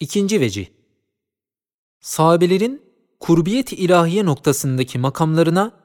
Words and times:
İkinci 0.00 0.40
vecih. 0.40 0.66
Sahabelerin 2.00 2.82
kurbiyet 3.20 3.72
ilahiye 3.72 4.24
noktasındaki 4.24 4.98
makamlarına 4.98 5.84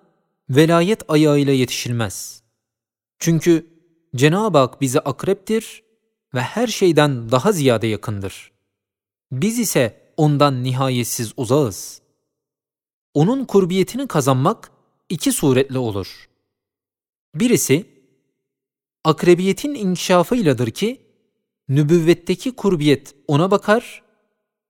velayet 0.50 1.04
ayağıyla 1.08 1.54
yetişilmez. 1.54 2.44
Çünkü 3.20 3.68
Cenab-ı 4.16 4.58
Hak 4.58 4.82
bize 4.82 5.00
akreptir 5.00 5.84
ve 6.34 6.42
her 6.42 6.68
şeyden 6.68 7.32
daha 7.32 7.52
ziyade 7.52 7.88
yakındır. 7.88 8.52
Biz 9.32 9.60
ise 9.60 10.14
ondan 10.18 10.64
nihayetsiz 10.64 11.34
uzağız. 11.38 12.02
Onun 13.14 13.46
kurbiyetini 13.46 14.08
kazanmak 14.08 14.72
iki 15.10 15.32
suretle 15.32 15.78
olur. 15.78 16.30
Birisi, 17.36 17.86
akrebiyetin 19.04 19.74
inkişafıyladır 19.74 20.72
ki, 20.72 21.02
nübüvvetteki 21.70 22.52
kurbiyet 22.56 23.16
ona 23.28 23.52
bakar 23.52 24.04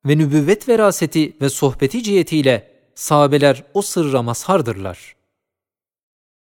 ve 0.05 0.17
nübüvvet 0.17 0.69
veraseti 0.69 1.37
ve 1.41 1.49
sohbeti 1.49 2.03
cihetiyle 2.03 2.71
sahabeler 2.95 3.63
o 3.73 3.81
sırra 3.81 4.21
mazhardırlar. 4.21 5.15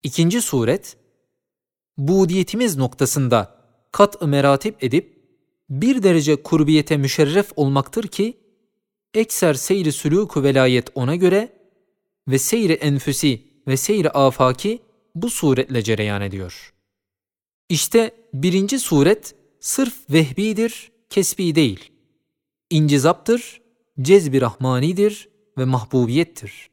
İkinci 0.03 0.43
suret, 0.43 0.97
budiyetimiz 1.99 2.77
noktasında 2.77 3.65
kat-ı 3.93 4.29
meratip 4.29 4.85
edip 4.85 5.15
bir 5.71 6.03
derece 6.03 6.43
kurbiyete 6.43 6.97
müşerref 6.97 7.53
olmaktır 7.57 8.09
ki, 8.09 8.37
ekser 9.15 9.55
seyri 9.55 9.89
sülûk 9.89 10.43
velayet 10.43 10.89
ona 10.95 11.17
göre 11.17 11.53
ve 12.29 12.39
seyri 12.39 12.73
enfüsi 12.73 13.43
ve 13.69 13.77
seyri 13.77 14.11
afaki 14.11 14.83
bu 15.15 15.31
suretle 15.31 15.83
cereyan 15.83 16.23
ediyor. 16.23 16.75
İşte 17.69 18.11
birinci 18.35 18.79
suret 18.79 19.35
sırf 19.65 20.11
vehbidir, 20.11 20.93
kesbi 21.11 21.55
değil. 21.55 21.93
İncizaptır, 22.71 23.63
cezbi 24.01 24.41
rahmanidir 24.41 25.29
ve 25.59 25.65
mahbubiyettir. 25.65 26.71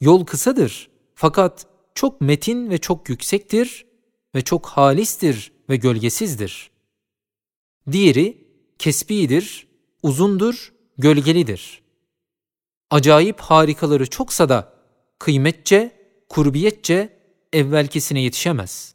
Yol 0.00 0.26
kısadır 0.26 0.90
fakat 1.14 1.66
çok 1.94 2.20
metin 2.20 2.70
ve 2.70 2.78
çok 2.78 3.08
yüksektir 3.08 3.86
ve 4.34 4.42
çok 4.42 4.66
halistir 4.66 5.52
ve 5.68 5.76
gölgesizdir. 5.76 6.70
Diğeri 7.92 8.48
kesbidir, 8.78 9.68
uzundur, 10.02 10.72
gölgelidir. 10.98 11.82
Acayip 12.90 13.40
harikaları 13.40 14.10
çoksa 14.10 14.48
da 14.48 14.74
kıymetçe, 15.18 16.08
kurbiyetçe 16.28 17.18
evvelkisine 17.52 18.20
yetişemez. 18.20 18.94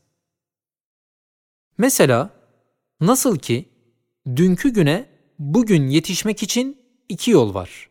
Mesela 1.78 2.39
nasıl 3.02 3.38
ki 3.38 3.69
dünkü 4.36 4.69
güne 4.69 5.09
bugün 5.39 5.88
yetişmek 5.88 6.44
için 6.44 6.78
iki 7.09 7.31
yol 7.31 7.53
var. 7.53 7.89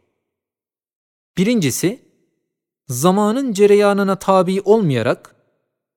Birincisi, 1.37 2.03
zamanın 2.89 3.53
cereyanına 3.53 4.19
tabi 4.19 4.61
olmayarak 4.61 5.37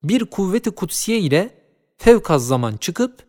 bir 0.04 0.26
kuvveti 0.26 0.72
kutsiye 0.72 1.20
ile 1.20 1.50
fevkaz 1.98 2.48
zaman 2.48 2.78
çıkıp 2.78 3.26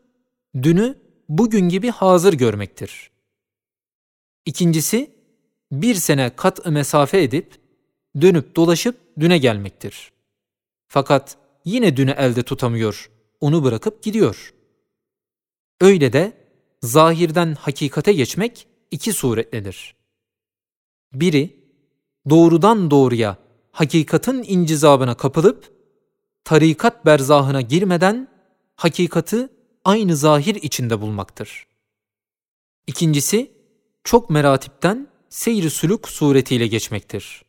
dünü 0.62 0.98
bugün 1.28 1.68
gibi 1.68 1.90
hazır 1.90 2.32
görmektir. 2.32 3.10
İkincisi, 4.46 5.10
bir 5.72 5.94
sene 5.94 6.36
kat 6.36 6.66
mesafe 6.66 7.22
edip 7.22 7.60
dönüp 8.20 8.56
dolaşıp 8.56 8.96
düne 9.20 9.38
gelmektir. 9.38 10.12
Fakat 10.88 11.36
yine 11.64 11.96
dünü 11.96 12.10
elde 12.10 12.42
tutamıyor, 12.42 13.10
onu 13.40 13.64
bırakıp 13.64 14.02
gidiyor. 14.02 14.54
Öyle 15.82 16.12
de 16.12 16.32
zahirden 16.82 17.54
hakikate 17.54 18.12
geçmek 18.12 18.66
iki 18.90 19.12
suretledir. 19.12 19.96
Biri, 21.12 21.56
doğrudan 22.30 22.90
doğruya 22.90 23.36
hakikatin 23.72 24.44
incizabına 24.46 25.14
kapılıp, 25.14 25.72
tarikat 26.44 27.06
berzahına 27.06 27.60
girmeden 27.60 28.28
hakikati 28.76 29.48
aynı 29.84 30.16
zahir 30.16 30.54
içinde 30.54 31.00
bulmaktır. 31.00 31.66
İkincisi, 32.86 33.50
çok 34.04 34.30
meratipten 34.30 35.08
seyri 35.28 35.70
sülük 35.70 36.08
suretiyle 36.08 36.66
geçmektir. 36.66 37.42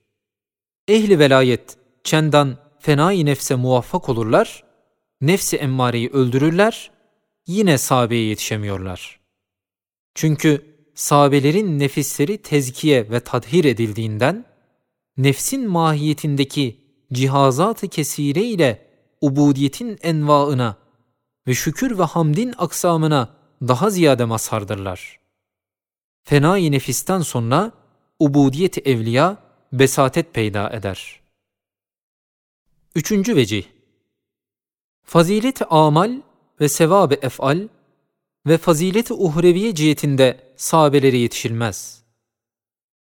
Ehli 0.87 1.19
velayet, 1.19 1.77
çendan 2.03 2.57
fenai 2.79 3.25
nefse 3.25 3.55
muvaffak 3.55 4.09
olurlar, 4.09 4.63
nefsi 5.21 5.57
emmareyi 5.57 6.09
öldürürler, 6.09 6.92
yine 7.47 7.77
sahabeye 7.77 8.25
yetişemiyorlar. 8.25 9.19
Çünkü 10.15 10.75
sahabelerin 10.95 11.79
nefisleri 11.79 12.37
tezkiye 12.37 13.11
ve 13.11 13.19
tadhir 13.19 13.65
edildiğinden, 13.65 14.45
nefsin 15.17 15.69
mahiyetindeki 15.69 16.79
cihazat-ı 17.13 17.87
kesire 17.87 18.43
ile 18.43 18.87
ubudiyetin 19.21 19.99
envaına 20.01 20.77
ve 21.47 21.53
şükür 21.53 21.97
ve 21.97 22.03
hamdin 22.03 22.53
aksamına 22.57 23.35
daha 23.61 23.89
ziyade 23.89 24.25
mazhardırlar. 24.25 25.19
Fenai 26.23 26.71
nefisten 26.71 27.21
sonra 27.21 27.71
ubudiyet 28.19 28.87
evliya 28.87 29.37
besatet 29.73 30.33
peyda 30.33 30.69
eder. 30.69 31.19
Üçüncü 32.95 33.35
vecih 33.35 33.63
Fazilet-i 35.03 35.65
amal 35.65 36.21
ve 36.63 36.69
sevab-ı 36.69 37.15
efal 37.21 37.67
ve 38.47 38.57
fazilet-i 38.57 39.13
uhreviye 39.13 39.75
cihetinde 39.75 40.53
sahabelere 40.55 41.17
yetişilmez. 41.17 42.03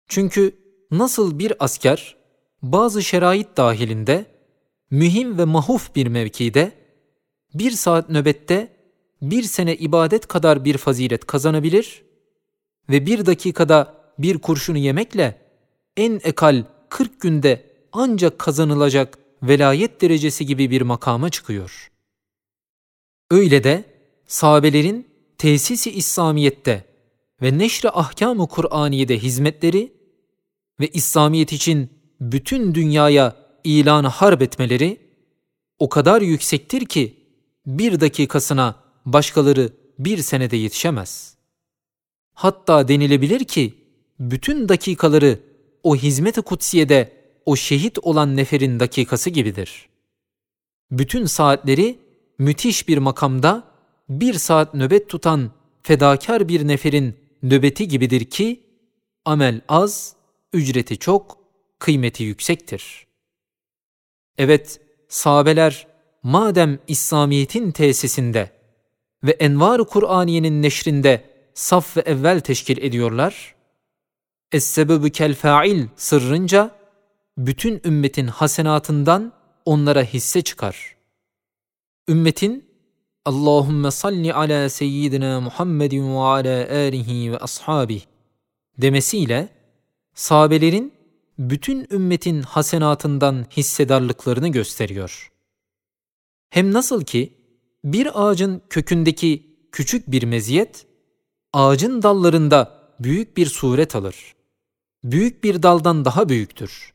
Çünkü 0.07 0.55
nasıl 0.91 1.39
bir 1.39 1.53
asker 1.59 2.15
bazı 2.61 3.03
şerait 3.03 3.57
dahilinde 3.57 4.25
mühim 4.91 5.37
ve 5.37 5.45
mahuf 5.45 5.95
bir 5.95 6.07
mevkide 6.07 6.71
bir 7.53 7.71
saat 7.71 8.09
nöbette 8.09 8.67
bir 9.21 9.43
sene 9.43 9.75
ibadet 9.75 10.27
kadar 10.27 10.65
bir 10.65 10.77
fazilet 10.77 11.25
kazanabilir 11.27 12.03
ve 12.89 13.05
bir 13.05 13.25
dakikada 13.25 14.13
bir 14.19 14.37
kurşunu 14.37 14.77
yemekle 14.77 15.41
en 15.97 16.19
ekal 16.23 16.63
40 16.89 17.21
günde 17.21 17.63
ancak 17.91 18.39
kazanılacak 18.39 19.17
velayet 19.43 20.01
derecesi 20.01 20.45
gibi 20.45 20.71
bir 20.71 20.81
makama 20.81 21.29
çıkıyor. 21.29 21.90
Öyle 23.31 23.63
de 23.63 23.83
sahabelerin 24.27 25.07
tesisi 25.37 25.91
İslamiyet'te 25.91 26.85
ve 27.41 27.57
neşri 27.57 27.89
ahkam-ı 27.89 28.47
Kur'aniye'de 28.47 29.17
hizmetleri 29.17 29.93
ve 30.79 30.87
İslamiyet 30.87 31.53
için 31.53 31.89
bütün 32.21 32.75
dünyaya 32.75 33.35
ilanı 33.63 34.07
harp 34.07 34.41
etmeleri 34.41 34.97
o 35.79 35.89
kadar 35.89 36.21
yüksektir 36.21 36.85
ki 36.85 37.15
bir 37.65 37.99
dakikasına 37.99 38.75
başkaları 39.05 39.69
bir 39.99 40.17
senede 40.17 40.57
yetişemez. 40.57 41.35
Hatta 42.33 42.87
denilebilir 42.87 43.43
ki 43.43 43.73
bütün 44.19 44.69
dakikaları 44.69 45.39
o 45.83 45.95
hizmet-i 45.95 46.41
kutsiyede 46.41 47.13
o 47.45 47.55
şehit 47.55 47.99
olan 47.99 48.35
neferin 48.35 48.79
dakikası 48.79 49.29
gibidir. 49.29 49.89
Bütün 50.91 51.25
saatleri 51.25 52.00
müthiş 52.41 52.87
bir 52.87 52.97
makamda 52.97 53.63
bir 54.09 54.33
saat 54.33 54.73
nöbet 54.73 55.09
tutan 55.09 55.51
fedakar 55.81 56.47
bir 56.47 56.67
neferin 56.67 57.17
nöbeti 57.43 57.87
gibidir 57.87 58.25
ki 58.25 58.63
amel 59.25 59.61
az, 59.67 60.15
ücreti 60.53 60.97
çok, 60.97 61.37
kıymeti 61.79 62.23
yüksektir. 62.23 63.07
Evet, 64.37 64.81
sahabeler 65.09 65.87
madem 66.23 66.79
İslamiyet'in 66.87 67.71
tesisinde 67.71 68.51
ve 69.23 69.31
Envar-ı 69.31 69.85
Kur'aniye'nin 69.85 70.61
neşrinde 70.61 71.23
saf 71.53 71.97
ve 71.97 72.01
evvel 72.01 72.39
teşkil 72.39 72.77
ediyorlar, 72.77 73.55
Es-sebebü 74.51 75.11
kel 75.11 75.35
fa'il 75.35 75.87
sırrınca 75.95 76.71
bütün 77.37 77.81
ümmetin 77.85 78.27
hasenatından 78.27 79.33
onlara 79.65 80.03
hisse 80.03 80.41
çıkar. 80.41 81.00
Ümmetin 82.09 82.71
Allahümme 83.25 83.91
salli 83.91 84.33
ala 84.33 84.69
seyyidina 84.69 85.41
Muhammedin 85.41 86.13
ve 86.13 86.19
ala 86.19 86.69
alihi 86.71 87.31
ve 87.31 87.37
ashabih 87.37 88.01
demesiyle 88.77 89.49
sahabelerin 90.13 90.93
bütün 91.39 91.87
ümmetin 91.91 92.41
hasenatından 92.41 93.45
hissedarlıklarını 93.57 94.47
gösteriyor. 94.47 95.31
Hem 96.49 96.73
nasıl 96.73 97.03
ki 97.03 97.33
bir 97.83 98.23
ağacın 98.23 98.61
kökündeki 98.69 99.57
küçük 99.71 100.11
bir 100.11 100.23
meziyet, 100.23 100.87
ağacın 101.53 102.03
dallarında 102.03 102.91
büyük 102.99 103.37
bir 103.37 103.45
suret 103.45 103.95
alır. 103.95 104.35
Büyük 105.03 105.43
bir 105.43 105.63
daldan 105.63 106.05
daha 106.05 106.29
büyüktür. 106.29 106.93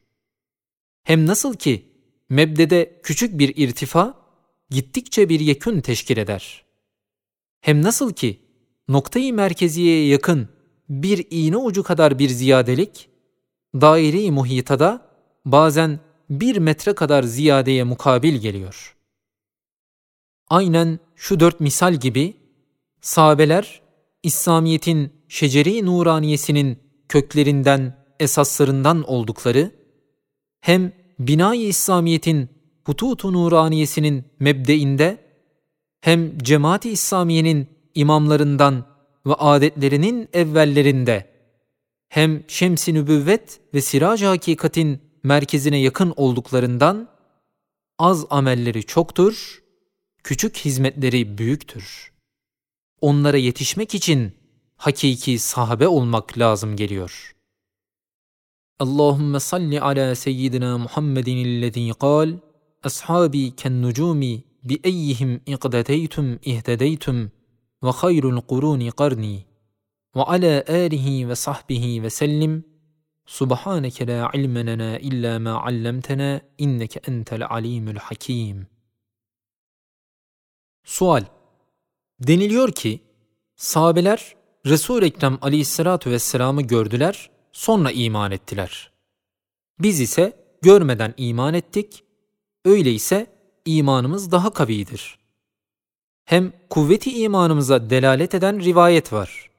Hem 1.05 1.27
nasıl 1.27 1.55
ki 1.55 1.89
mebdede 2.29 3.01
küçük 3.03 3.39
bir 3.39 3.57
irtifa, 3.57 4.26
gittikçe 4.71 5.29
bir 5.29 5.41
yekün 5.41 5.81
teşkil 5.81 6.17
eder. 6.17 6.65
Hem 7.61 7.83
nasıl 7.83 8.13
ki 8.13 8.41
noktayı 8.89 9.35
merkeziyeye 9.35 10.07
yakın 10.07 10.49
bir 10.89 11.27
iğne 11.31 11.57
ucu 11.57 11.83
kadar 11.83 12.19
bir 12.19 12.29
ziyadelik, 12.29 13.09
daire-i 13.75 14.31
muhitada 14.31 15.09
bazen 15.45 16.01
bir 16.31 16.57
metre 16.57 16.95
kadar 16.95 17.23
ziyadeye 17.23 17.85
mukabil 17.85 18.37
geliyor. 18.37 18.97
Aynen 20.49 20.99
şu 21.17 21.41
dört 21.41 21.61
misal 21.61 21.95
gibi, 21.95 22.37
sahabeler, 23.01 23.81
İslamiyet'in 24.23 25.13
şeceri 25.29 25.87
nuraniyesinin 25.87 26.79
köklerinden, 27.09 28.07
esaslarından 28.21 29.03
oldukları, 29.03 29.71
hem 30.61 30.93
binayı 31.19 31.69
İslamiyet'in 31.69 32.49
hutut-u 32.87 33.33
nuraniyesinin 33.33 34.25
mebdeinde, 34.41 35.19
hem 36.01 36.39
cemaat-i 36.39 36.91
İslamiye'nin 36.91 37.69
imamlarından 37.95 38.87
ve 39.27 39.35
adetlerinin 39.35 40.29
evvellerinde, 40.33 41.31
hem 42.09 42.45
şems-i 42.49 42.95
nübüvvet 42.95 43.61
ve 43.75 43.81
sirac-ı 43.81 44.27
hakikatin 44.27 45.01
merkezine 45.23 45.79
yakın 45.79 46.13
olduklarından, 46.17 47.09
az 47.99 48.27
amelleri 48.31 48.85
çoktur, 48.85 49.63
küçük 50.25 50.57
hizmetleri 50.57 51.39
büyüktür. 51.39 52.13
Onlara 53.01 53.37
yetişmek 53.37 53.95
için 53.95 54.33
hakiki 54.77 55.39
sahabe 55.39 55.89
olmak 55.89 56.39
lazım 56.39 56.77
geliyor. 56.77 57.37
Allahümme 58.79 59.41
salli 59.41 59.81
ala 59.81 60.15
seyyidina 60.15 60.79
Muhammedin 60.79 61.37
illezî 61.37 61.91
kal, 62.01 62.33
İhtedeytum 66.43 67.33
ve 67.83 67.91
hayrul 67.91 68.41
kuruni 68.41 68.91
qarni 68.91 69.45
ve 70.17 70.23
ala 70.23 70.65
alihi 70.69 71.29
ve 71.29 71.35
sahbihi 71.35 72.03
ve 72.03 72.11
sellim 72.11 72.65
Subhaneke 73.27 74.07
la 74.07 74.31
ilme 74.35 74.67
lena 74.67 74.99
illa 74.99 75.39
ma 75.39 75.65
allamtena 75.65 76.41
inneke 76.59 77.01
entel 77.07 77.47
alimul 77.47 77.97
hakim. 77.97 78.67
Sual 80.85 81.25
Deniliyor 82.21 82.73
ki 82.73 83.01
sahabeler 83.57 84.37
Resul 84.67 85.03
Ekrem 85.03 85.39
Aleyhissalatu 85.43 86.11
vesselam'ı 86.11 86.63
gördüler, 86.63 87.31
sonra 87.53 87.91
iman 87.91 88.31
ettiler. 88.31 88.93
Biz 89.79 90.01
ise 90.01 90.33
görmeden 90.63 91.15
iman 91.17 91.55
ettik. 91.55 92.05
Öyleyse 92.67 93.27
imanımız 93.65 94.33
daha 94.33 94.51
kavidir. 94.51 95.19
Hem 96.25 96.53
kuvveti 96.71 97.23
imanımıza 97.23 97.91
delalet 97.91 98.35
eden 98.35 98.65
rivayet 98.65 99.13
var. 99.13 99.51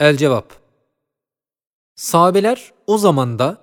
El 0.00 0.16
cevap 0.16 0.52
Sahabeler 1.94 2.72
o 2.86 2.98
zamanda 2.98 3.58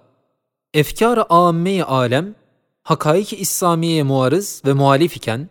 efkar-ı 0.74 1.24
âmme-i 1.30 1.84
alem, 1.84 2.36
hakaik-i 2.84 3.36
İslamiye'ye 3.36 4.04
muarız 4.04 4.62
ve 4.66 4.74
muhalif 4.74 5.18
iken, 5.18 5.50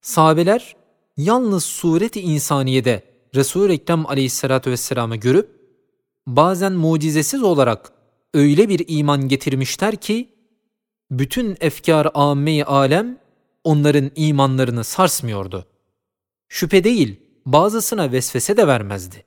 sahabeler 0.00 0.76
yalnız 1.16 1.64
sureti 1.64 2.20
insaniyede 2.20 3.02
Resul-i 3.34 3.72
Ekrem 3.72 4.06
aleyhissalatü 4.06 4.70
vesselam'ı 4.70 5.16
görüp, 5.16 5.60
bazen 6.26 6.72
mucizesiz 6.72 7.42
olarak 7.42 7.92
öyle 8.34 8.68
bir 8.68 8.84
iman 8.88 9.28
getirmişler 9.28 9.96
ki, 9.96 10.35
bütün 11.10 11.56
efkar 11.60 12.08
âmme-i 12.14 12.64
alem 12.64 13.18
onların 13.64 14.10
imanlarını 14.16 14.84
sarsmıyordu. 14.84 15.66
Şüphe 16.48 16.84
değil, 16.84 17.20
bazısına 17.46 18.12
vesvese 18.12 18.56
de 18.56 18.66
vermezdi. 18.66 19.24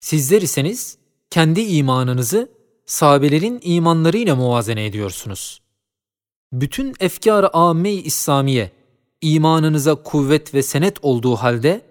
Sizler 0.00 0.42
iseniz, 0.42 0.98
kendi 1.30 1.60
imanınızı 1.60 2.48
sahabelerin 2.86 3.60
imanlarıyla 3.62 4.36
muvazene 4.36 4.86
ediyorsunuz. 4.86 5.62
Bütün 6.52 6.94
efkar-ı 7.00 7.48
âmme-i 7.52 8.02
İslamiye 8.02 8.72
imanınıza 9.20 9.94
kuvvet 9.94 10.54
ve 10.54 10.62
senet 10.62 10.96
olduğu 11.02 11.36
halde 11.36 11.82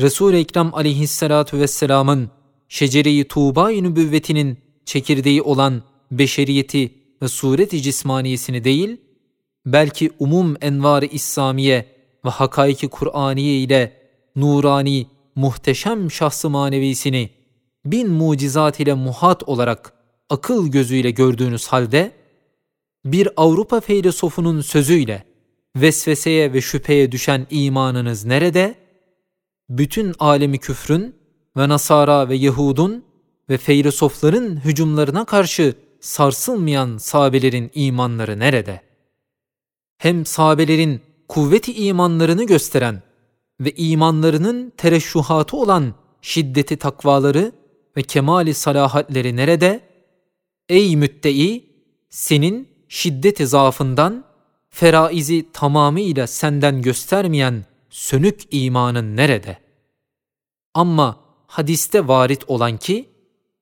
Resul-i 0.00 0.36
Ekrem 0.36 0.74
aleyhissalatu 0.74 1.58
vesselamın 1.58 2.30
şecere-i 2.68 3.28
Tuğba-i 3.28 3.82
nübüvvetinin 3.82 4.58
çekirdeği 4.84 5.42
olan 5.42 5.82
beşeriyeti 6.10 7.01
ve 7.22 7.28
suret-i 7.28 7.82
cismaniyesini 7.82 8.64
değil, 8.64 8.96
belki 9.66 10.10
umum 10.18 10.56
envar-ı 10.60 11.06
İslamiye 11.06 11.86
ve 12.24 12.30
hakaiki 12.30 12.88
Kur'aniye 12.88 13.58
ile 13.58 13.92
nurani, 14.36 15.06
muhteşem 15.34 16.10
şahsı 16.10 16.50
manevisini 16.50 17.30
bin 17.84 18.10
mucizat 18.10 18.80
ile 18.80 18.94
muhat 18.94 19.48
olarak 19.48 19.92
akıl 20.30 20.68
gözüyle 20.68 21.10
gördüğünüz 21.10 21.66
halde, 21.66 22.12
bir 23.04 23.28
Avrupa 23.36 23.80
filosofunun 23.80 24.60
sözüyle 24.60 25.24
vesveseye 25.76 26.52
ve 26.52 26.60
şüpheye 26.60 27.12
düşen 27.12 27.46
imanınız 27.50 28.24
nerede? 28.24 28.74
Bütün 29.68 30.14
alemi 30.18 30.58
küfrün 30.58 31.16
ve 31.56 31.68
Nasara 31.68 32.28
ve 32.28 32.36
Yahudun 32.36 33.04
ve 33.50 33.58
filozofların 33.58 34.64
hücumlarına 34.64 35.24
karşı 35.24 35.74
sarsılmayan 36.02 36.98
sahabelerin 36.98 37.70
imanları 37.74 38.38
nerede? 38.38 38.80
Hem 39.98 40.26
sahabelerin 40.26 41.00
kuvveti 41.28 41.72
imanlarını 41.86 42.46
gösteren 42.46 43.02
ve 43.60 43.72
imanlarının 43.76 44.72
tereşşuhatı 44.76 45.56
olan 45.56 45.94
şiddeti 46.22 46.76
takvaları 46.76 47.52
ve 47.96 48.02
kemali 48.02 48.54
salahatleri 48.54 49.36
nerede? 49.36 49.80
Ey 50.68 50.96
müttei, 50.96 51.64
senin 52.10 52.68
şiddeti 52.88 53.46
zaafından, 53.46 54.24
feraizi 54.70 55.52
tamamıyla 55.52 56.26
senden 56.26 56.82
göstermeyen 56.82 57.64
sönük 57.90 58.42
imanın 58.50 59.16
nerede? 59.16 59.58
Ama 60.74 61.20
hadiste 61.46 62.08
varit 62.08 62.44
olan 62.46 62.76
ki, 62.76 63.08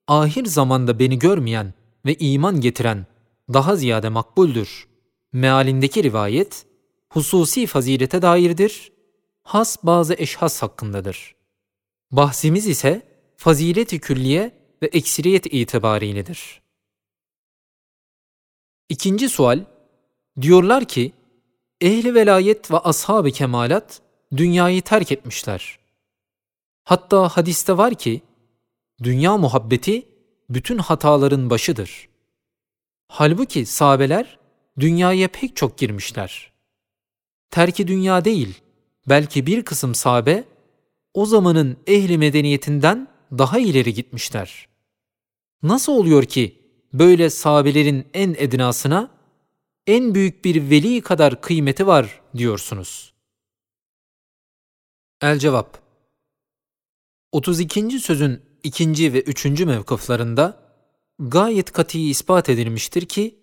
ahir 0.09 0.45
zamanda 0.45 0.99
beni 0.99 1.19
görmeyen 1.19 1.75
ve 2.07 2.15
iman 2.15 2.61
getiren 2.61 3.07
daha 3.53 3.77
ziyade 3.77 4.09
makbuldür. 4.09 4.89
Mealindeki 5.33 6.03
rivayet, 6.03 6.67
hususi 7.09 7.67
fazilete 7.67 8.23
dairdir, 8.23 8.93
has 9.43 9.77
bazı 9.83 10.15
eşhas 10.15 10.63
hakkındadır. 10.63 11.35
Bahsimiz 12.11 12.67
ise, 12.67 13.03
fazileti 13.37 14.01
külliye 14.01 14.61
ve 14.83 14.87
eksiriyet 14.87 15.47
itibariyledir. 15.47 16.61
İkinci 18.89 19.29
sual, 19.29 19.65
diyorlar 20.41 20.85
ki, 20.85 21.13
ehli 21.81 22.15
velayet 22.15 22.71
ve 22.71 22.79
ashab-ı 22.79 23.31
kemalat 23.31 24.03
dünyayı 24.37 24.83
terk 24.83 25.13
etmişler. 25.13 25.79
Hatta 26.85 27.29
hadiste 27.29 27.77
var 27.77 27.95
ki, 27.95 28.23
dünya 29.03 29.37
muhabbeti 29.37 30.10
bütün 30.51 30.79
hataların 30.79 31.51
başıdır. 31.51 32.09
Halbuki 33.09 33.67
sahabeler 33.67 34.39
dünyaya 34.79 35.29
pek 35.29 35.57
çok 35.57 35.79
girmişler. 35.79 36.53
Terki 37.51 37.89
dünya 37.89 38.25
değil, 38.25 38.61
belki 39.09 39.47
bir 39.47 39.65
kısım 39.65 39.95
sahabe 39.95 40.45
o 41.15 41.27
zamanın 41.27 41.77
ehli 41.87 42.19
medeniyetinden 42.19 43.09
daha 43.39 43.59
ileri 43.59 43.95
gitmişler. 43.95 44.69
Nasıl 45.63 45.93
oluyor 45.93 46.25
ki 46.25 46.61
böyle 46.93 47.31
sahabelerin 47.31 48.07
en 48.15 48.35
edinasına 48.39 49.11
en 49.87 50.15
büyük 50.15 50.45
bir 50.45 50.71
veli 50.71 51.01
kadar 51.01 51.41
kıymeti 51.41 51.87
var 51.87 52.21
diyorsunuz? 52.37 53.13
El 55.21 55.39
cevap 55.39 55.79
32. 57.33 58.01
sözün 58.01 58.50
ikinci 58.65 59.13
ve 59.13 59.21
üçüncü 59.21 59.67
mevkıflarında 59.67 60.61
gayet 61.19 61.73
kati 61.73 62.11
ispat 62.11 62.49
edilmiştir 62.49 63.07
ki 63.07 63.39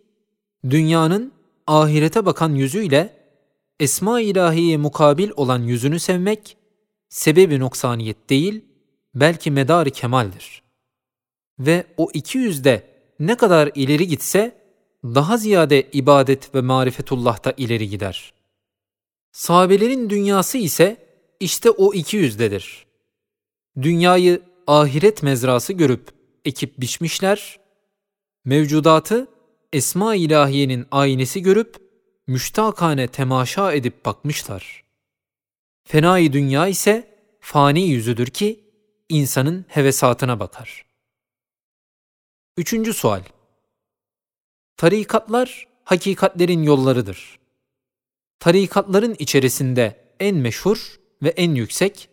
dünyanın 0.70 1.32
ahirete 1.68 2.26
bakan 2.26 2.54
yüzüyle 2.56 3.18
esma 3.80 4.22
ilahiye 4.22 4.78
mukabil 4.78 5.30
olan 5.36 5.64
yüzünü 5.64 6.00
sevmek 6.00 6.58
sebebi 7.10 7.60
noksaniyet 7.60 8.30
değil, 8.30 8.66
belki 9.16 9.52
medar 9.52 9.90
kemaldir. 9.90 10.62
Ve 11.60 11.86
o 11.98 12.10
iki 12.14 12.38
yüzde 12.38 12.84
ne 13.20 13.38
kadar 13.38 13.72
ileri 13.76 14.08
gitse 14.08 14.58
daha 15.04 15.38
ziyade 15.38 15.88
ibadet 15.94 16.56
ve 16.56 16.62
marifetullah'ta 16.62 17.54
ileri 17.58 17.90
gider. 17.90 18.34
Sahabelerin 19.32 20.10
dünyası 20.10 20.58
ise 20.58 20.98
işte 21.40 21.70
o 21.70 21.94
iki 21.94 22.18
yüzdedir. 22.18 22.86
Dünyayı 23.82 24.42
ahiret 24.68 25.24
mezrası 25.24 25.74
görüp 25.74 26.10
ekip 26.46 26.80
biçmişler, 26.82 27.60
mevcudatı 28.46 29.28
esma 29.74 30.16
ilahiyenin 30.16 30.88
aynesi 30.92 31.42
görüp 31.42 31.76
müştakane 32.28 33.08
temaşa 33.08 33.74
edip 33.74 34.06
bakmışlar. 34.06 34.84
Fenai 35.84 36.34
dünya 36.34 36.68
ise 36.68 37.18
fani 37.40 37.82
yüzüdür 37.82 38.28
ki 38.28 38.64
insanın 39.10 39.66
hevesatına 39.68 40.40
bakar. 40.40 40.86
Üçüncü 42.58 42.94
sual. 42.94 43.24
Tarikatlar 44.78 45.68
hakikatlerin 45.84 46.64
yollarıdır. 46.64 47.40
Tarikatların 48.40 49.16
içerisinde 49.20 50.14
en 50.20 50.36
meşhur 50.36 51.00
ve 51.24 51.30
en 51.30 51.56
yüksek 51.56 52.10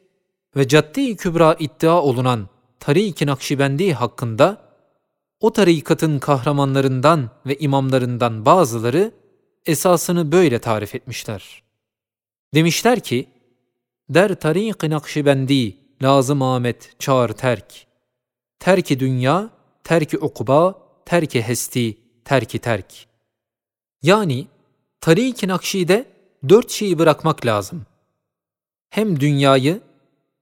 ve 0.56 0.68
caddi 0.68 1.16
kübra 1.16 1.56
iddia 1.58 2.02
olunan 2.02 2.48
Tarik-i 2.80 3.26
Nakşibendi 3.26 3.92
hakkında 3.92 4.64
o 5.40 5.52
tarikatın 5.52 6.18
kahramanlarından 6.18 7.30
ve 7.46 7.56
imamlarından 7.56 8.46
bazıları 8.46 9.12
esasını 9.66 10.32
böyle 10.32 10.58
tarif 10.58 10.94
etmişler. 10.94 11.62
Demişler 12.54 13.00
ki, 13.00 13.28
Der 14.08 14.34
tarik-i 14.34 14.90
nakşibendi 14.90 15.76
lazım 16.02 16.42
Ahmet 16.42 17.00
çağır 17.00 17.28
terk. 17.28 17.86
Terki 18.58 19.00
dünya, 19.00 19.50
terki 19.84 20.18
ukuba, 20.18 20.78
terki 21.06 21.42
hesti, 21.42 21.98
terki 22.24 22.58
terk. 22.58 23.06
Yani 24.02 24.46
tarik-i 25.00 25.48
nakşide 25.48 26.06
dört 26.48 26.70
şeyi 26.70 26.98
bırakmak 26.98 27.46
lazım. 27.46 27.86
Hem 28.90 29.20
dünyayı, 29.20 29.80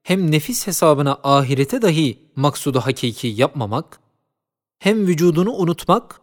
hem 0.02 0.30
nefis 0.30 0.66
hesabına 0.66 1.21
ahirete 1.23 1.82
dahi 1.82 2.18
maksudu 2.37 2.80
hakiki 2.80 3.26
yapmamak, 3.26 4.00
hem 4.78 5.06
vücudunu 5.06 5.52
unutmak, 5.52 6.21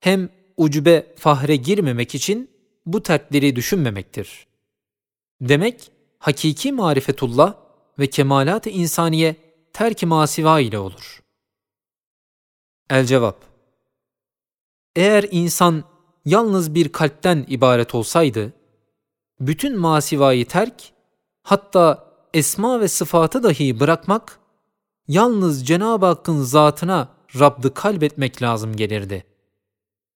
hem 0.00 0.28
ucube 0.56 1.14
fahre 1.18 1.56
girmemek 1.56 2.14
için 2.14 2.50
bu 2.86 3.02
terkleri 3.02 3.56
düşünmemektir. 3.56 4.46
Demek 5.40 5.90
hakiki 6.18 6.72
marifetullah 6.72 7.54
ve 7.98 8.06
kemalat-ı 8.06 8.70
insaniye 8.70 9.36
terk-i 9.72 10.06
masiva 10.06 10.60
ile 10.60 10.78
olur. 10.78 11.22
El 12.90 13.06
cevap 13.06 13.44
Eğer 14.96 15.28
insan 15.30 15.84
yalnız 16.24 16.74
bir 16.74 16.88
kalpten 16.88 17.44
ibaret 17.48 17.94
olsaydı, 17.94 18.52
bütün 19.40 19.78
masivayı 19.78 20.48
terk, 20.48 20.92
hatta 21.42 22.05
esma 22.36 22.80
ve 22.80 22.88
sıfatı 22.88 23.42
dahi 23.42 23.80
bırakmak, 23.80 24.38
yalnız 25.08 25.66
Cenab-ı 25.66 26.06
Hakk'ın 26.06 26.42
zatına 26.42 27.08
Rab'dı 27.38 27.74
kalbetmek 27.74 28.42
lazım 28.42 28.76
gelirdi. 28.76 29.24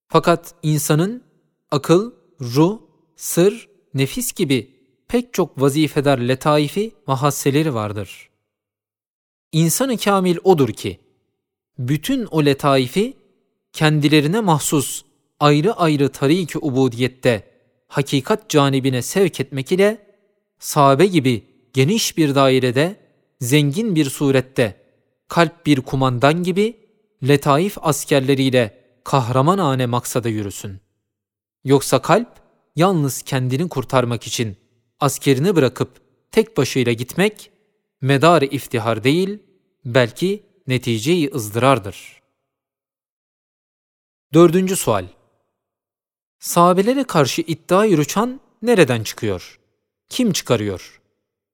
Fakat 0.07 0.53
insanın 0.63 1.23
akıl, 1.71 2.11
ruh, 2.41 2.79
sır, 3.15 3.69
nefis 3.93 4.33
gibi 4.33 4.71
pek 5.07 5.33
çok 5.33 5.61
vazifedar 5.61 6.17
letaifi 6.17 6.91
ve 7.07 7.13
hasseleri 7.13 7.73
vardır. 7.73 8.29
İnsan-ı 9.51 9.97
kamil 9.97 10.37
odur 10.43 10.69
ki, 10.69 10.99
bütün 11.79 12.25
o 12.25 12.45
letaifi 12.45 13.17
kendilerine 13.73 14.41
mahsus 14.41 15.05
ayrı 15.39 15.73
ayrı 15.73 16.09
tarik-i 16.09 16.57
ubudiyette 16.57 17.51
hakikat 17.87 18.49
canibine 18.49 19.01
sevk 19.01 19.39
etmek 19.39 19.71
ile 19.71 20.07
sahabe 20.59 21.05
gibi 21.05 21.50
geniş 21.73 22.17
bir 22.17 22.35
dairede, 22.35 22.95
zengin 23.41 23.95
bir 23.95 24.09
surette, 24.09 24.81
kalp 25.27 25.65
bir 25.65 25.81
kumandan 25.81 26.43
gibi 26.43 26.79
letaif 27.27 27.77
askerleriyle 27.81 28.83
kahramanane 29.03 29.85
maksada 29.85 30.29
yürüsün. 30.29 30.79
Yoksa 31.63 32.01
kalp 32.01 32.41
yalnız 32.75 33.21
kendini 33.21 33.69
kurtarmak 33.69 34.27
için 34.27 34.57
askerini 34.99 35.55
bırakıp 35.55 36.01
tek 36.31 36.57
başıyla 36.57 36.93
gitmek 36.93 37.51
medar 38.01 38.41
iftihar 38.41 39.03
değil, 39.03 39.39
belki 39.85 40.43
neticeyi 40.67 41.31
ızdırardır. 41.33 42.21
Dördüncü 44.33 44.75
sual. 44.75 45.07
Sahabelere 46.39 47.03
karşı 47.03 47.41
iddia 47.41 47.85
yürüten 47.85 48.39
nereden 48.61 49.03
çıkıyor? 49.03 49.59
Kim 50.09 50.31
çıkarıyor? 50.31 51.00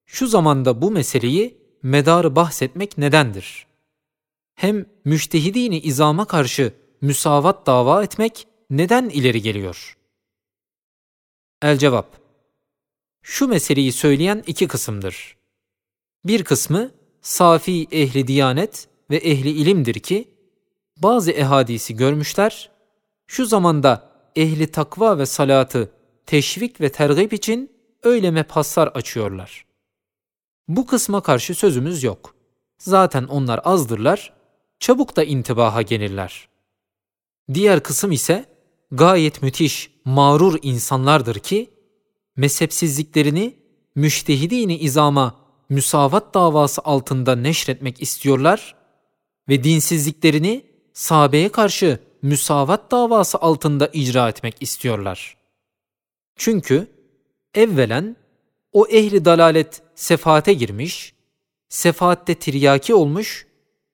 Şu 0.07 0.27
zamanda 0.27 0.81
bu 0.81 0.91
meseleyi 0.91 1.57
medarı 1.83 2.35
bahsetmek 2.35 2.97
nedendir? 2.97 3.67
Hem 4.55 4.85
müştehidini 5.05 5.79
izama 5.79 6.25
karşı 6.25 6.73
müsavat 7.01 7.65
dava 7.67 8.03
etmek 8.03 8.47
neden 8.69 9.09
ileri 9.09 9.41
geliyor? 9.41 9.97
El 11.61 11.77
cevap 11.77 12.17
şu 13.21 13.47
meseleyi 13.47 13.91
söyleyen 13.91 14.43
iki 14.47 14.67
kısımdır. 14.67 15.37
Bir 16.25 16.43
kısmı 16.43 16.91
safi 17.21 17.87
ehli 17.91 18.27
diyanet 18.27 18.87
ve 19.09 19.17
ehli 19.17 19.49
ilimdir 19.49 19.93
ki 19.93 20.33
bazı 20.97 21.31
ehadisi 21.31 21.95
görmüşler, 21.95 22.71
şu 23.27 23.45
zamanda 23.45 24.11
ehli 24.35 24.71
takva 24.71 25.17
ve 25.17 25.25
salatı 25.25 25.91
teşvik 26.25 26.81
ve 26.81 26.91
tergip 26.91 27.33
için 27.33 27.71
öyle 28.03 28.31
mephassar 28.31 28.87
açıyorlar. 28.87 29.66
Bu 30.67 30.85
kısma 30.85 31.21
karşı 31.21 31.55
sözümüz 31.55 32.03
yok. 32.03 32.35
Zaten 32.77 33.23
onlar 33.23 33.61
azdırlar, 33.63 34.33
çabuk 34.79 35.15
da 35.15 35.23
intibaha 35.23 35.81
gelirler. 35.81 36.49
Diğer 37.53 37.83
kısım 37.83 38.11
ise 38.11 38.45
gayet 38.91 39.41
müthiş, 39.41 39.91
mağrur 40.05 40.59
insanlardır 40.61 41.39
ki 41.39 41.69
mezhepsizliklerini 42.35 43.55
müştehidini 43.95 44.77
izama 44.77 45.35
müsavat 45.69 46.33
davası 46.33 46.81
altında 46.81 47.35
neşretmek 47.35 48.01
istiyorlar 48.01 48.75
ve 49.49 49.63
dinsizliklerini 49.63 50.65
sahabeye 50.93 51.49
karşı 51.49 51.99
müsavat 52.21 52.91
davası 52.91 53.37
altında 53.37 53.89
icra 53.93 54.29
etmek 54.29 54.61
istiyorlar. 54.61 55.37
Çünkü 56.35 56.87
evvelen 57.53 58.15
o 58.73 58.87
ehli 58.87 59.25
dalalet 59.25 59.81
sefate 59.95 60.53
girmiş, 60.53 61.13
sefatte 61.69 62.35
tiryaki 62.35 62.93
olmuş, 62.93 63.47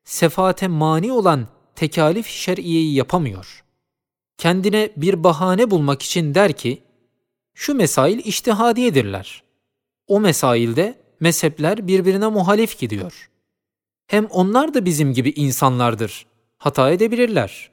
sefate 0.04 0.68
mani 0.68 1.12
olan 1.12 1.48
tekalif 1.76 2.28
şer'iyeyi 2.28 2.96
yapamıyor. 2.96 3.64
Kendine 4.38 4.90
bir 4.98 5.24
bahane 5.24 5.72
bulmak 5.72 6.02
için 6.02 6.36
der 6.36 6.54
ki, 6.54 6.84
şu 7.54 7.74
mesail 7.76 8.26
iştihadiyedirler. 8.26 9.44
O 10.08 10.20
mesailde 10.20 11.00
mezhepler 11.20 11.88
birbirine 11.88 12.28
muhalif 12.28 12.80
gidiyor. 12.80 13.30
Hem 14.08 14.26
onlar 14.26 14.74
da 14.74 14.86
bizim 14.86 15.14
gibi 15.14 15.30
insanlardır. 15.30 16.26
Hata 16.58 16.92
edebilirler. 16.92 17.72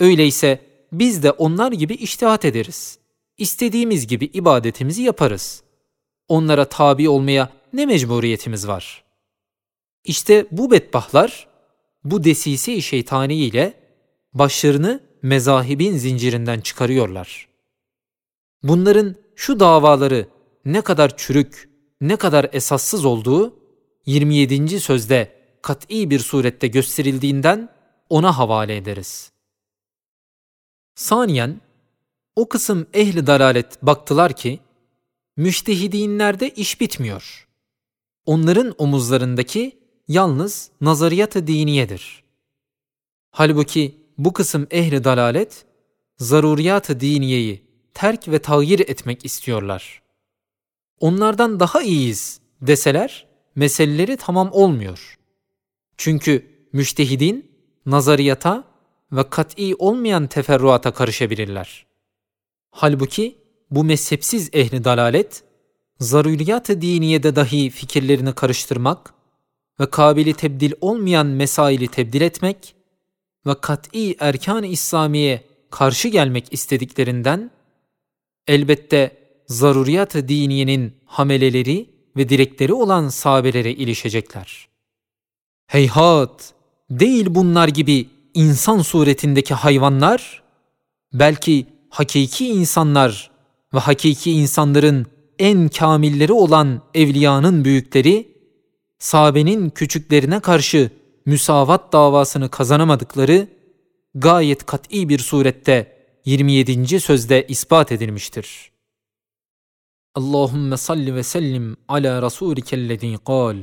Öyleyse 0.00 0.60
biz 0.92 1.22
de 1.22 1.30
onlar 1.30 1.72
gibi 1.72 1.94
iştihat 1.94 2.44
ederiz. 2.44 2.98
İstediğimiz 3.38 4.06
gibi 4.06 4.24
ibadetimizi 4.24 5.02
yaparız. 5.02 5.62
Onlara 6.32 6.64
tabi 6.64 7.08
olmaya 7.08 7.52
ne 7.72 7.86
mecburiyetimiz 7.86 8.68
var? 8.68 9.04
İşte 10.04 10.46
bu 10.50 10.70
bedbahlar 10.70 11.48
bu 12.04 12.24
desise-i 12.24 12.82
şeytani 12.82 13.34
ile 13.34 13.74
başlarını 14.34 15.00
mezahibin 15.22 15.96
zincirinden 15.96 16.60
çıkarıyorlar.'' 16.60 17.52
Bunların 18.62 19.14
şu 19.36 19.60
davaları 19.60 20.28
ne 20.64 20.80
kadar 20.80 21.16
çürük, 21.16 21.70
ne 22.00 22.16
kadar 22.16 22.48
esassız 22.52 23.04
olduğu 23.04 23.54
27. 24.06 24.80
sözde 24.80 25.32
kat'i 25.62 26.10
bir 26.10 26.18
surette 26.18 26.66
gösterildiğinden 26.66 27.68
ona 28.08 28.38
havale 28.38 28.76
ederiz. 28.76 29.32
Saniyen, 30.94 31.60
o 32.36 32.48
kısım 32.48 32.86
ehli 32.94 33.26
dalalet 33.26 33.82
baktılar 33.82 34.32
ki, 34.32 34.60
müştehidinlerde 35.36 36.50
iş 36.50 36.80
bitmiyor. 36.80 37.48
Onların 38.26 38.74
omuzlarındaki 38.78 39.78
yalnız 40.08 40.70
nazariyat-ı 40.80 41.46
diniyedir. 41.46 42.24
Halbuki 43.30 44.02
bu 44.18 44.32
kısım 44.32 44.66
ehli 44.70 45.04
dalalet, 45.04 45.64
zaruriyat-ı 46.18 47.00
diniyeyi 47.00 47.62
terk 47.94 48.28
ve 48.28 48.38
tağyir 48.38 48.80
etmek 48.80 49.24
istiyorlar. 49.24 50.02
Onlardan 51.00 51.60
daha 51.60 51.82
iyiyiz 51.82 52.40
deseler 52.60 53.26
meseleleri 53.54 54.16
tamam 54.16 54.50
olmuyor. 54.52 55.18
Çünkü 55.96 56.46
müştehidin 56.72 57.50
nazariyata 57.86 58.64
ve 59.12 59.30
kat'i 59.30 59.74
olmayan 59.74 60.26
teferruata 60.26 60.94
karışabilirler. 60.94 61.86
Halbuki 62.70 63.41
bu 63.72 63.84
mezhepsiz 63.84 64.50
ehli 64.52 64.84
dalalet, 64.84 65.42
zaruriyat-ı 65.98 66.80
diniyede 66.80 67.36
dahi 67.36 67.70
fikirlerini 67.70 68.32
karıştırmak 68.32 69.14
ve 69.80 69.90
kabili 69.90 70.34
tebdil 70.34 70.72
olmayan 70.80 71.26
mesaili 71.26 71.88
tebdil 71.88 72.20
etmek 72.20 72.74
ve 73.46 73.54
kat'i 73.60 74.16
erkan-ı 74.20 74.66
İslamiye 74.66 75.44
karşı 75.70 76.08
gelmek 76.08 76.52
istediklerinden 76.52 77.50
elbette 78.46 79.16
zaruriyat-ı 79.46 80.28
diniyenin 80.28 80.96
hameleleri 81.04 81.90
ve 82.16 82.28
direkleri 82.28 82.72
olan 82.72 83.08
sahabelere 83.08 83.72
ilişecekler. 83.72 84.68
Heyhat! 85.66 86.54
Değil 86.90 87.26
bunlar 87.30 87.68
gibi 87.68 88.08
insan 88.34 88.82
suretindeki 88.82 89.54
hayvanlar, 89.54 90.42
belki 91.12 91.66
hakiki 91.90 92.48
insanlar 92.48 93.31
ve 93.74 93.78
hakiki 93.78 94.32
insanların 94.32 95.06
en 95.38 95.68
kamilleri 95.68 96.32
olan 96.32 96.80
evliyanın 96.94 97.64
büyükleri, 97.64 98.36
sahabenin 98.98 99.70
küçüklerine 99.70 100.40
karşı 100.40 100.90
müsavat 101.26 101.92
davasını 101.92 102.48
kazanamadıkları 102.48 103.48
gayet 104.14 104.66
kat'i 104.66 105.08
bir 105.08 105.18
surette 105.18 105.96
27. 106.24 107.00
sözde 107.00 107.46
ispat 107.46 107.92
edilmiştir. 107.92 108.72
Allahümme 110.14 110.76
salli 110.76 111.14
ve 111.14 111.22
sellim 111.22 111.76
ala 111.88 112.22
rasulikellezî 112.22 113.18
kal. 113.26 113.56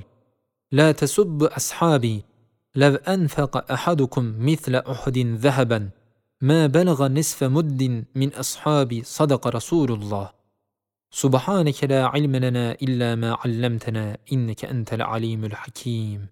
La 0.74 0.94
tesubbu 0.94 1.50
ashabi 1.56 2.24
lev 2.80 2.96
enfeqa 3.06 3.66
ahadukum 3.70 4.26
misle 4.26 4.82
uhudin 4.82 5.36
zeheben 5.36 5.92
ما 6.42 6.68
بلغ 6.68 7.08
نصف 7.08 7.44
مد 7.44 8.06
من 8.16 8.34
أصحاب 8.34 9.02
صدق 9.04 9.48
رسول 9.48 9.92
الله. 9.92 10.32
سبحانك 11.12 11.84
لا 11.84 12.06
علم 12.08 12.36
لنا 12.36 12.72
إلا 12.72 13.16
ما 13.16 13.34
علمتنا 13.34 14.18
إنك 14.34 14.66
أنت 14.66 14.94
العليم 14.94 15.46
الحكيم. 15.46 16.28